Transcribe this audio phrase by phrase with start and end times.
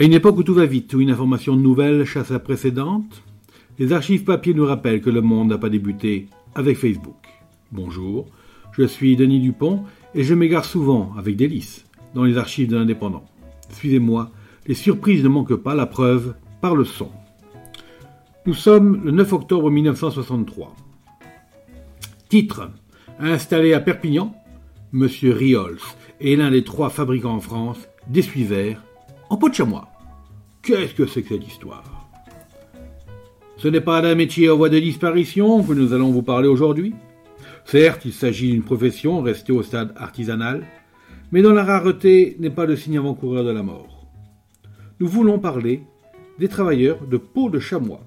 [0.00, 3.24] À une époque où tout va vite, où une information nouvelle chasse la précédente,
[3.80, 7.16] les archives papier nous rappellent que le monde n'a pas débuté avec Facebook.
[7.72, 8.26] Bonjour,
[8.70, 9.82] je suis Denis Dupont
[10.14, 11.84] et je m'égare souvent, avec délice,
[12.14, 13.24] dans les archives de l'indépendant.
[13.70, 14.30] Suivez-moi,
[14.68, 17.10] les surprises ne manquent pas, la preuve par le son.
[18.46, 20.76] Nous sommes le 9 octobre 1963.
[22.28, 22.70] Titre
[23.18, 24.32] Installé à Perpignan,
[24.94, 25.08] M.
[25.24, 25.80] Riols
[26.20, 28.84] est l'un des trois fabricants en France d'essuie-verres
[29.30, 29.88] en peau de chamois.
[30.62, 32.08] Qu'est-ce que c'est que cette histoire?
[33.56, 36.94] Ce n'est pas d'un métier en voie de disparition que nous allons vous parler aujourd'hui.
[37.64, 40.64] Certes, il s'agit d'une profession restée au stade artisanal,
[41.32, 44.06] mais dont la rareté n'est pas le signe avant-coureur de la mort.
[45.00, 45.82] Nous voulons parler
[46.38, 48.04] des travailleurs de peau de chamois.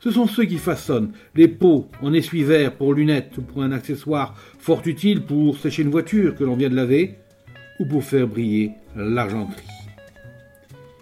[0.00, 4.34] Ce sont ceux qui façonnent les peaux en essuie-verre pour lunettes ou pour un accessoire
[4.58, 7.14] fort utile pour sécher une voiture que l'on vient de laver
[7.80, 9.83] ou pour faire briller l'argenterie.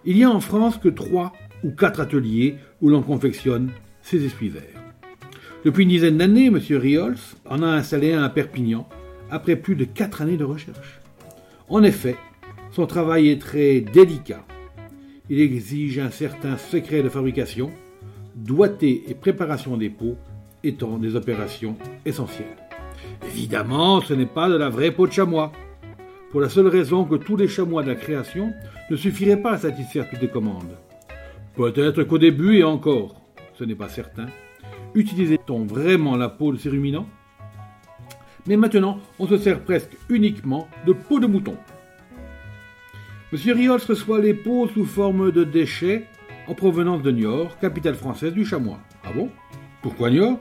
[0.04, 1.32] Il y a en France que trois
[1.62, 3.70] ou quatre ateliers où l'on confectionne
[4.02, 4.82] ces essuie-verres.
[5.64, 6.58] Depuis une dizaine d'années, M.
[6.70, 7.18] Riols
[7.48, 8.88] en a installé un à Perpignan
[9.30, 11.00] après plus de quatre années de recherche.
[11.68, 12.16] En effet,
[12.72, 14.44] son travail est très délicat.
[15.30, 17.70] Il exige un certain secret de fabrication,
[18.34, 20.16] doigté et préparation des peaux
[20.64, 22.56] étant des opérations essentielles.
[23.26, 25.52] Évidemment, ce n'est pas de la vraie peau de chamois
[26.32, 28.54] pour la seule raison que tous les chamois de la création
[28.90, 30.78] ne suffiraient pas à satisfaire toutes les commandes.
[31.54, 33.20] Peut-être qu'au début et encore,
[33.52, 34.26] ce n'est pas certain,
[34.94, 37.06] utilisait-on vraiment la peau de ces ruminants?
[38.46, 41.54] Mais maintenant, on se sert presque uniquement de peau de mouton.
[43.30, 46.06] Monsieur Riols reçoit les peaux sous forme de déchets
[46.48, 48.78] en provenance de Niort, capitale française du chamois.
[49.04, 49.28] Ah bon?
[49.82, 50.40] Pourquoi Niort?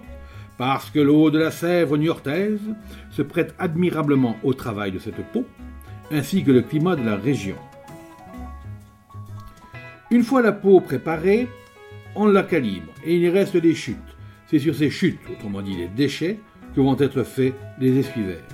[0.58, 2.61] Parce que l'eau de la Sèvre niortaise
[3.09, 5.45] se prête admirablement au travail de cette peau
[6.12, 7.56] ainsi que le climat de la région.
[10.09, 11.48] Une fois la peau préparée,
[12.16, 13.98] on la calibre et il reste des chutes.
[14.48, 16.39] C'est sur ces chutes, autrement dit les déchets,
[16.76, 18.48] que vont être faits les essuie-verres.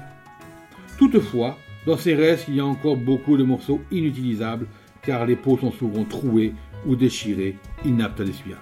[0.97, 4.67] Toutefois, dans ces restes, il y a encore beaucoup de morceaux inutilisables
[5.01, 6.53] car les peaux sont souvent trouées
[6.85, 8.59] ou déchirées, inaptes à l'essuyage.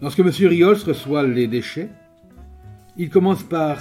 [0.00, 0.28] Lorsque M.
[0.28, 1.88] Riols reçoit les déchets,
[2.96, 3.78] il commence par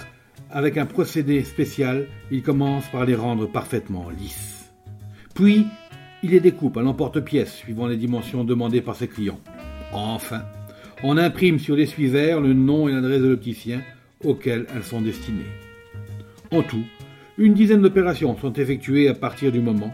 [0.52, 4.72] avec un procédé spécial, il commence par les rendre parfaitement lisses.
[5.36, 5.66] Puis,
[6.24, 9.40] il les découpe à l'emporte-pièce suivant les dimensions demandées par ses clients.
[9.94, 10.44] Enfin,
[11.04, 13.82] on imprime sur l'essuie-verre le nom et l'adresse de l'opticien
[14.24, 15.46] auquel elles sont destinées.
[16.52, 16.84] En tout,
[17.38, 19.94] une dizaine d'opérations sont effectuées à partir du moment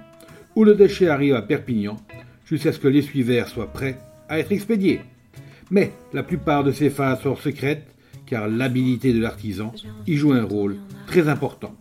[0.56, 1.97] où le déchet arrive à Perpignan
[2.46, 3.97] jusqu'à ce que l'essuie-verre soit prêt
[4.30, 5.02] à être expédié.
[5.72, 7.93] Mais la plupart de ces phases sont secrètes
[8.25, 9.73] car l'habilité de l'artisan
[10.07, 11.75] y joue un rôle très important.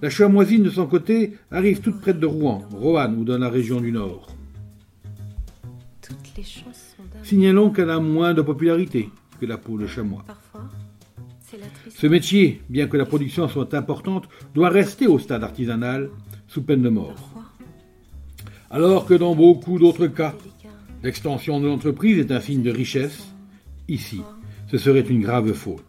[0.00, 3.80] La chamoisine, de son côté, arrive toute près de Rouen, Roanne ou dans la région
[3.80, 4.34] du Nord.
[7.22, 10.24] Signalons qu'elle a moins de popularité que la peau de chamois.
[11.90, 16.10] Ce métier, bien que la production soit importante, doit rester au stade artisanal
[16.48, 17.30] sous peine de mort.
[18.70, 20.34] Alors que dans beaucoup d'autres cas,
[21.02, 23.34] l'extension de l'entreprise est un signe de richesse,
[23.86, 24.22] ici,
[24.72, 25.84] ce serait une grave faute.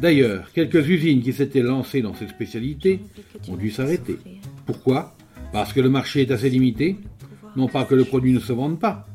[0.00, 3.00] D'ailleurs, quelques usines qui s'étaient lancées dans cette spécialité
[3.48, 4.18] ont dû s'arrêter.
[4.66, 5.16] Pourquoi?
[5.52, 6.96] Parce que le marché est assez limité,
[7.56, 9.08] non pas que le produit ne se vende pas,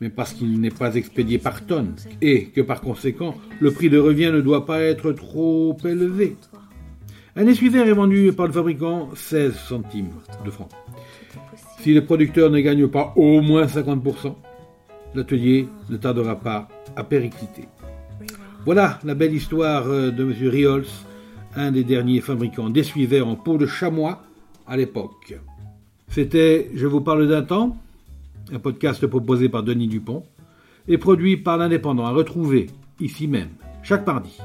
[0.00, 3.98] mais parce qu'il n'est pas expédié par tonne, et que par conséquent, le prix de
[3.98, 6.36] revient ne doit pas être trop élevé.
[7.36, 10.10] Un essuie-verre est vendu par le fabricant 16 centimes
[10.44, 10.72] de francs.
[11.80, 14.34] Si le producteur ne gagne pas au moins 50%,
[15.14, 17.68] l'atelier ne tardera pas à péricliter.
[18.64, 20.48] Voilà la belle histoire euh, de M.
[20.48, 20.84] Riols,
[21.56, 24.22] un des derniers fabricants d'essuie-verres en peau de chamois
[24.68, 25.34] à l'époque.
[26.06, 27.76] C'était Je vous parle d'un temps,
[28.52, 30.22] un podcast proposé par Denis Dupont
[30.86, 32.68] et produit par l'Indépendant à retrouver
[33.00, 33.50] ici même
[33.82, 34.38] chaque mardi.